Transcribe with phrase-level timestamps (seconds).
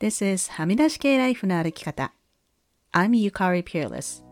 [0.00, 2.14] This is はみ出し系ライフの歩き方。
[2.90, 4.24] I'm Yukari Peerless.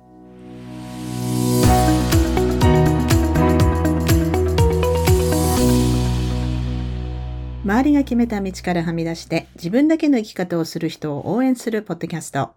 [7.63, 12.53] 周りが決めた道からはみ出して自分だけの生き方をする人を応援するポッドキャスト。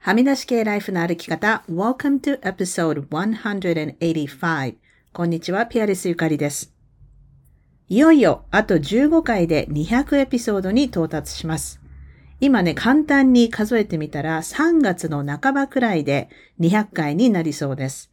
[0.00, 1.64] はみ出し系ライフの歩き方。
[1.66, 4.74] Welcome to episode 185.
[5.14, 6.74] こんにちは、ピアレスゆかりです。
[7.88, 11.79] いよいよあと15回で200エピソードに到達します。
[12.40, 18.10] 今ね、簡単に数えてみたら3月の半ばくらいで200回になりそうです。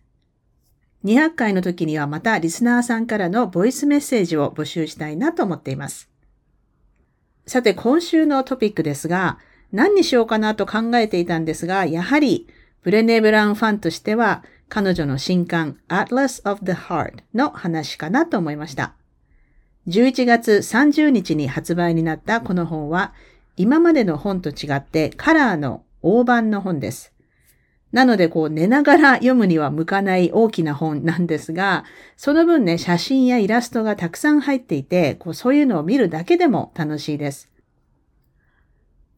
[1.06, 6.10] 200回の時にはまたリスナーさんからのボイスメッセージを募集したいなと思っています。
[7.46, 9.40] さて、今週のトピックですが、
[9.72, 12.48] 何にしようかなと考えていたんですが、やはり、
[12.84, 18.94] ブレネ・ブラウンファンとしては、彼女の新刊 Atlas of the Heart の話かなと思いました。
[19.88, 23.14] 11月30日に発売になったこの本は、
[23.58, 27.14] 今までの本と違ってカラーの大判の本です。
[27.92, 37.50] なので、こう寝ながら読むには向かない大きな本なんですが、その分ね、写真やイラストがたくさん入っていて、こうそういうのを見るだけでも楽しいです。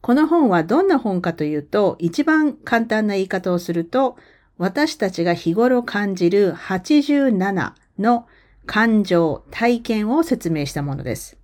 [0.01, 4.17] この本はどんな本かというと、一番簡単な言い方をすると、
[4.57, 8.27] 私たちが日頃感じる87の
[8.65, 11.38] 感情、体験を説明したものです。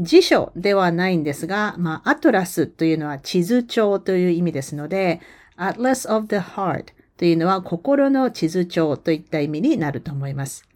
[0.00, 5.20] 辞書ではないんですが、まあ、アトラスというのは地図帳という意味ですので、
[5.56, 10.66] Atlas of the Heart というのは心の地図帳といった意味になると思います。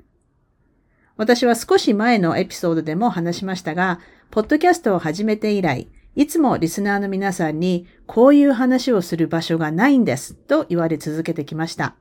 [1.17, 4.01] 私は少し前のエピソードでも話しましたが、
[4.31, 11.95] ポッドキャストを始めて以来、いつもリスナーの皆さんにこういう話をする場所がないんですと言われ続けてきました。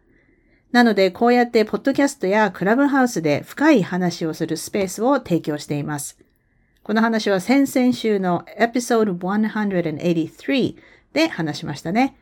[0.72, 6.25] なので、こうやってポッドキャストやクラブハウスで深い話をするスペースを提供しています。
[6.86, 10.76] この話は先々週のエピソード183
[11.14, 12.16] で話しましたね。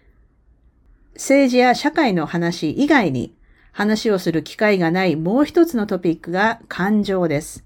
[1.16, 3.36] 政治や社会の話以外に
[3.74, 7.66] 話をする機会がないもう一つのトピックが感情です。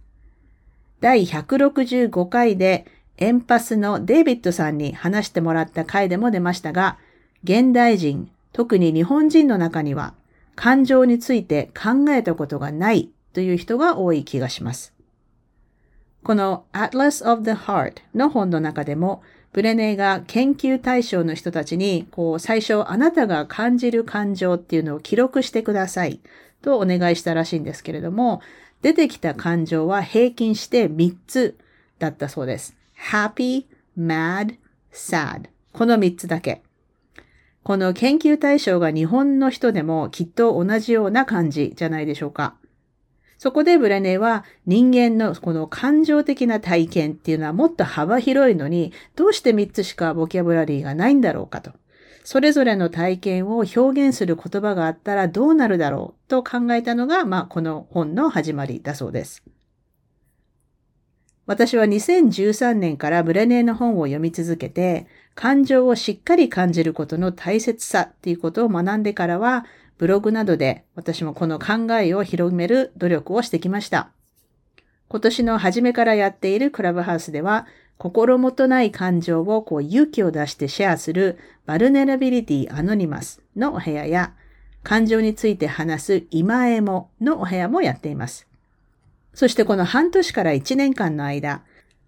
[0.99, 6.97] 第165回でエンパスのデイビッドさんに話してもらった回でも出ましたが、
[7.43, 10.16] 現代人、特に日本人の中には
[10.55, 14.97] 感情について考えたことがないという人が多い気がします。
[16.27, 19.23] この Atlas of the Heart の本の中でも、
[19.53, 26.19] ブレネーが研究対象の人たちに、こう、最初あなたが感じる感情っていうのを記録してください
[26.61, 28.41] とお願いしたらしいんですけれども、
[28.81, 31.57] 出てきた感情は平均して3つ
[31.97, 32.75] だったそうです。
[33.09, 33.63] happy,
[33.97, 34.57] mad,
[34.91, 36.61] sad この3つだけ。
[37.63, 42.55] この研究対象が日本の人でもきっと同じような感じじゃないでしょうか。
[43.37, 51.71] そこでブレネは人間のこの感情的な体験っていうのはもっと幅広いのに、どうして3つしかボキャブラリーがないんだろうかと。
[52.23, 59.43] それぞれの体験を表現する言葉があったらどうなるだろうと考えたのが、まあ、この本の始まりだそうです。
[61.45, 69.65] 私は2013年からブレネーの本を読み続けて、感情をしっかり感じることの大切さっていうことを学んでからは、
[69.97, 74.09] ブログなどで私もこの考えを広める努力をしてきました。
[75.09, 77.66] 今年の初めからやっているクラブハウスでは、
[77.97, 84.34] 心もとない感情をこう勇気を出してシェアする Vulnerability Anonymous のお部屋や、
[84.84, 88.47] 感情について話す今エモのお部屋もやっています。
[89.34, 91.64] そしてこの半年から1年間の間、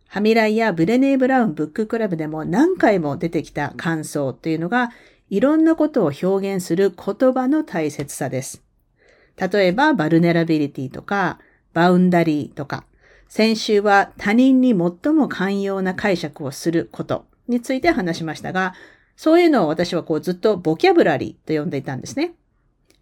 [0.07, 4.89] ハミライやブレネー・ブラウンブッククラブでも何回も出てきた感想というのが、
[5.29, 8.63] いろんなことを表現する言葉の大切さです。
[9.37, 11.39] 例えば、 vulnerability とか、
[11.73, 12.83] boundary とか、
[13.27, 18.73] 先週は他人に最も寛容な解釈をすることについて話しましたが、
[19.15, 22.33] そういうのを私はこうずっとボキャブラリーと呼んでいたんですね。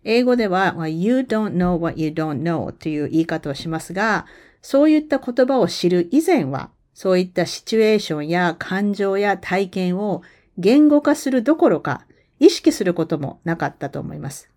[0.04, 4.26] 英語では、you don't know what you don't know という言い方をしますが、
[4.62, 10.24] そういった言葉を知る以前は、そういったシチュエーションや感情や体験を
[10.58, 12.06] 言語化するどころか
[12.40, 14.50] 意識することもなかったと思います。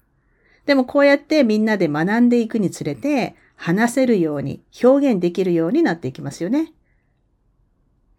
[0.67, 6.73] でもこうやってみんなで学んでいくにつれて話せるように表現できるようになっていきますよね。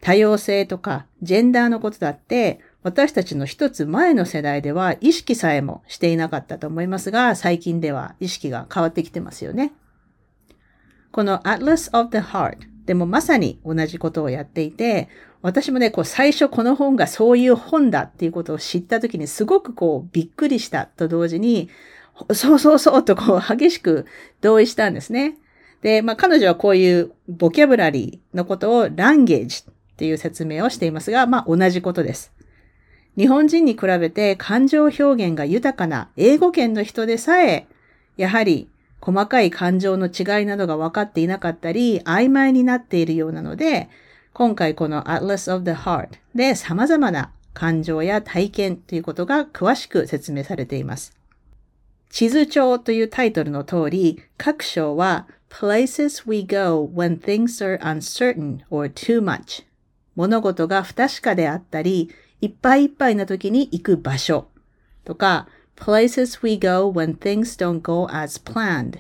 [0.02, 9.74] 多様性とかジェンダーのことだって私たちの一つ前の世代では意識さえもしていなかったと思いますが最近では意識が変わってきてますよね。
[11.12, 15.08] この Atlas of the Heart でもまさに同じことをやっていて、
[15.42, 21.70] 私もね、こう最初この本がそういう本だっていうことを知った時にすごくこうびっくりしたと同時に、
[22.34, 24.06] そうそうそうとこう激しく
[24.42, 25.38] 同意したんですね。
[25.82, 32.32] で、まあ彼女はこういうボキャブラリーのことをランゲージっていう説明をしていますが、まあ同じことです。
[33.18, 37.68] 日本人に比べて感情表現が豊かな英語圏の人でさえ、
[38.16, 38.70] やはり
[39.02, 43.90] 細かい感情の違いなどが分かっていなかったり、曖昧になっているようなので、
[44.34, 51.18] 今回この Atlas of the Heart で様々な感情や体験ということが詳しく説明されています。
[52.10, 59.66] 地図帳というタイトルの通り、各章は Places we go when things are uncertain or too much
[60.16, 64.48] 物事が不確かであったり、いっぱいいっぱいな時に行く場所。
[65.04, 69.00] とか、places we go when things don't go as planned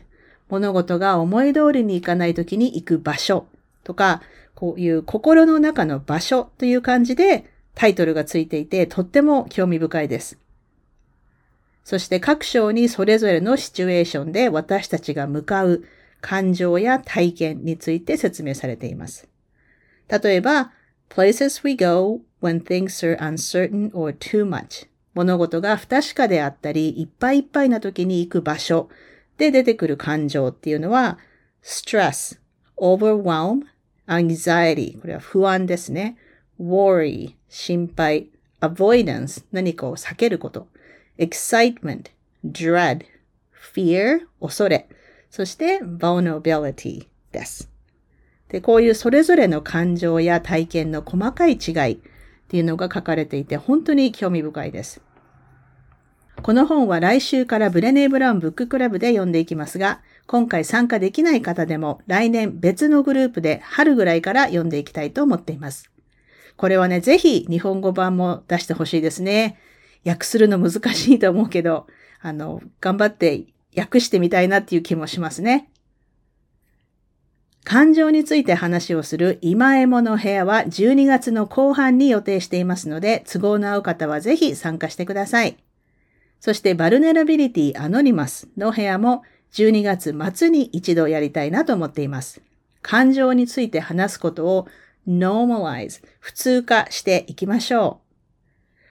[0.50, 3.46] 物事が思い通りにいかない時に行く場所。
[3.84, 4.22] とか、
[4.62, 10.38] こういう心の中の場所という感じでタイトルがついていてとっても興味深いです。
[11.84, 15.84] そして各章にそれぞれのシチュエーションで私たちが向かう
[16.22, 19.28] 感情や体験について説明されています。
[20.08, 20.74] 例えば、
[21.10, 28.90] places we go when things are uncertain or too much 物事が不確かであったり、いっぱいいっぱいな時に行く場所
[29.40, 31.18] で出てくる感情っていうのは、
[31.64, 32.38] stress,
[32.78, 33.62] overwhelm,
[34.12, 36.18] anxiety これは不安ですね。
[36.60, 38.30] worry 心配
[38.60, 40.68] avoidance 何かを避けること
[41.18, 42.12] excitement
[42.46, 43.06] dread
[43.74, 44.88] fear 恐れ
[45.30, 47.70] そして vulnerability です。
[48.50, 51.98] で、こういうそれぞれの感情や体験の細かい違いっ
[52.50, 55.02] ていうのが書かれていて本当に興味深いです。
[56.42, 65.92] この本は来週からブレネー・ブラウンブッククラブで読んでいきますが、今回参加できない方でも来年別のグループで春ぐらいから読んでいきたいと思っています。
[66.56, 69.60] これはね、ぜひ日本語版も出してほしいですね。
[70.06, 71.86] 訳するの難しいと思うけど、
[72.22, 73.44] あの、頑張って
[73.76, 75.70] 訳してみたいなっていう気もしますね。
[77.66, 85.58] 感情について話をする今江もの部屋は12月の後半に予定していますので、都合の合う方はぜひ参加してください。
[86.40, 92.42] そしてバルネラビリティアノニマスの部屋も12月末に一度やりたいなと思っています。
[92.82, 94.68] 感情について話すことを
[95.08, 98.12] normalize 普通化していきましょう。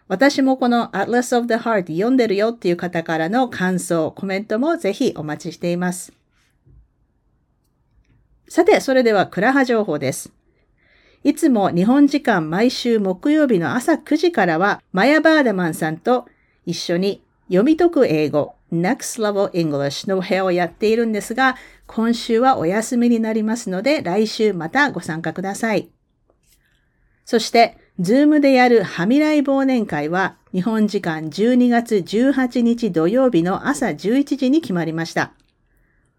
[0.09, 6.13] 私もこの Atlas of the Heart 読んでるよっていう方からの感想、コメントもぜひお待ちしています。
[8.49, 10.33] さて、それではクラハ情報です。
[11.23, 16.27] いつも日本時間毎週木曜日の朝9時からは、マヤ・バーダマンさんと
[16.67, 21.57] 一緒に読み解く英語 Next Level English の部屋をやっているんですが、
[21.87, 25.91] 今週はお休みになりますので、来週またご参加ください。
[27.25, 35.33] そして、ズームでやるはみらい忘年会は日本時間12月18日土曜日の朝11時に決まりました。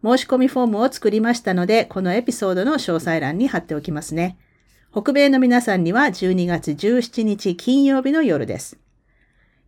[0.03, 4.37] 申し込みフォームを作りましたので、このエピソードの詳細欄に貼っておきますね。
[4.91, 8.77] 北米の皆さんには12月17日金曜日の夜です。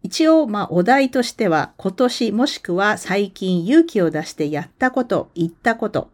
[0.03, 6.11] 一応、まあ、お題としては、今年もしくは最近勇気を出してやったこと、言ったこと。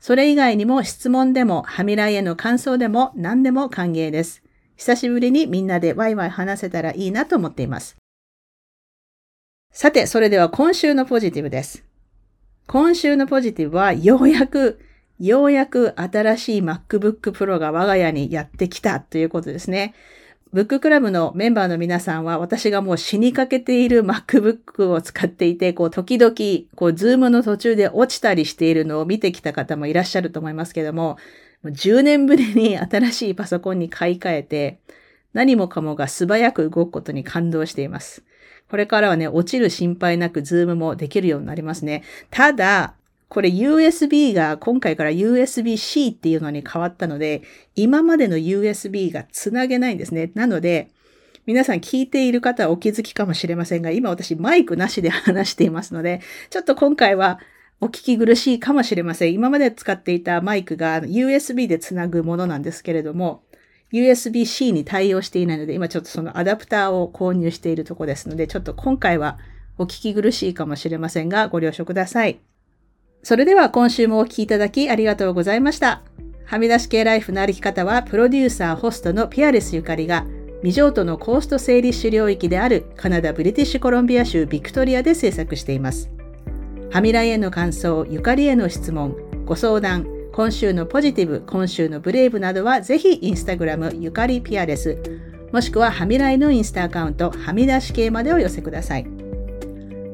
[0.00, 4.42] それ以外にも質問でも、はみらいへの感想でも何でも歓迎です。
[4.76, 7.96] 久しぶりにみんなでワイワイ話せたらいいなと思っています。
[9.72, 11.84] さて、それでは今週のポジティブです。
[12.66, 14.80] 今週のポジティブは、ようやく、
[15.20, 19.94] ようやく新しい MacBook Pro が我が家にやってきたということですね。
[20.52, 26.34] ブッククラブのメンバーの皆さんは私がもう死にかけている MacBook を使っていて、こう時々、
[26.74, 31.18] こうズームの途中で落ちたりしているのを見てきた方もいらっしゃると思いますけども、
[31.64, 34.78] 10年ぶりに新しいパソコンに買い替えて、
[35.34, 38.22] 何もかもが素早く動くことに感動しています。
[38.70, 42.04] これからはね、落ちる心配なくズームもできるようになりますね。
[42.30, 42.94] ただ、
[43.28, 47.42] これ USB が今回から USB-C っていうのに変わったので、
[47.74, 50.30] 今までの USB がつなげないんですね。
[50.34, 50.90] なので、
[51.46, 56.20] 皆さん聞いている方はお気づきかもしれませんが、今私マイクなしで話していますので、
[56.50, 57.38] ちょっと今回は
[57.80, 59.32] お聞き苦しいかもしれません。
[59.32, 63.42] 今まで使っていたマイクが USB でつなぐものなんですけれども、
[63.92, 69.38] USB-C に対応していないので、今ちょっとそのアダプターを購入しているとこですので、ちょっと今回は
[69.78, 72.40] お聞き苦しいかもしれませんが、ご了承ください。
[73.28, 76.00] それでは今週もお聴きいただきありがとうございました。
[76.46, 80.24] はみ出し系ライフの歩き方は、プロデューサー、ホストのピアレスゆかりが、
[80.62, 86.08] 未譲渡のコースト整理主領域であるカナダ・ブリティッシュコロンビア州ビクトリアで制作しています。
[86.90, 94.96] はみらいへの感想、ゆかりへの質問、ご相談、今週のポジティブ、今週のブレイブなどはぜひインスタグラムゆかりピアレス、
[95.52, 99.17] もしくははみらいのインスタアカウント、はみ出し系までお寄せください。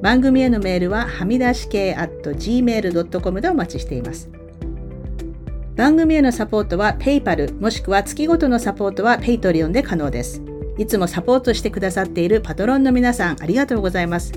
[0.05, 4.29] 番組へのメールははみ出し系 at gmail.com でお待ちしています。
[5.77, 10.43] 番組へのサポートは PayPal もしくは月ごとのサポートは Patreon で可能です。
[10.77, 14.35] いつもサポートしてくださっているパトロンの皆さん、ありがとうございます。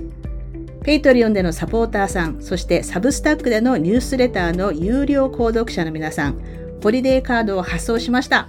[0.86, 6.40] Patreon でのサポーターさん、そして Substack でのニュースレターの有料購読者の皆さん、
[6.82, 8.48] ホリデーカードを発送しました。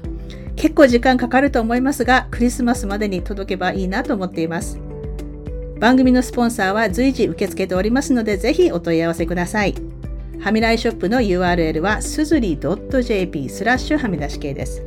[0.54, 4.78] 結構時間かかると思いますが、クリスマスまでに届けばいいなと思っています。
[5.78, 9.74] 番組のスポンサーは随時受け付けておりますので、ぜひお問い合わせください。
[10.40, 14.82] はみらいショップの URL はすずり .jp スラッシュはみ出し系です。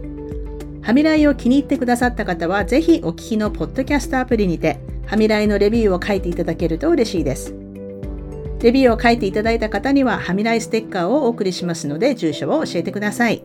[0.81, 7.53] はみらいを気に入ってくださった方は、ぜひお聞きのポッドキャストアプリにて、はみらいのレビューを書いていただけると嬉しいです。
[8.61, 13.41] レビューを書いていただいた方には、はみらいステッカーをお送りしますので、住所を教えてください。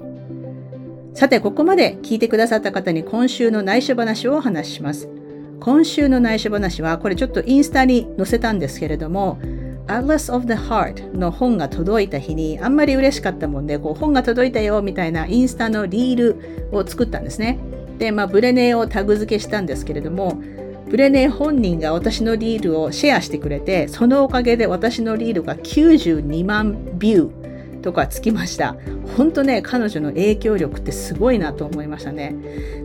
[1.14, 5.15] さて、ここまで聞いてくださった方に今週の内緒話をお話しします。
[5.60, 9.38] 今週の内緒話は、これちょっとインスタに載せたんですけれども、
[9.86, 17.58] Atlas of the Heart の本が届いた日にあんまり嬉しかったもんで、こう本が届いたよみたいなインスタのリールを作ったんですね。
[17.98, 20.40] で、まあ、ブレネーをタグ付けしたんですけれども、
[20.88, 28.76] ブレネー本人が私のリールをシェアしてくれて、そのおかげで私のリールが92万ビューとかつきました。
[29.16, 32.34] 本当ね、彼女の影響力ってすごいなと思いましたね。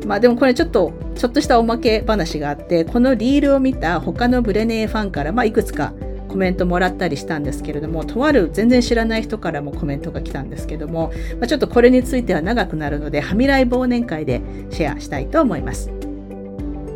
[0.05, 5.93] まあでもこれちょっと、ちょっとしたおまけ話があって、このリールを見た他のブレネーファンから、まあいくつか
[6.31, 15.91] コメントもらったりしたんですけれども、とある全然知らない人からもコメントが来たんですけども、まあ、ちょっとこれについては長くなるので、はみらい忘年会でシェアしたいと思います。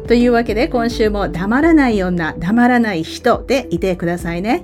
[0.08, 4.64] というわけで今週も黙らない女、黙らない人でいてくださいね。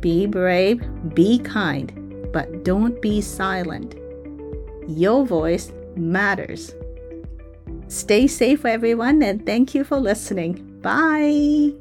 [0.00, 0.80] Be brave,
[1.12, 1.97] be kind,
[2.32, 3.94] but don't be silent.
[4.88, 6.74] Your voice matters.
[7.88, 10.78] Stay safe, everyone, and thank you for listening.
[10.82, 11.74] Bye.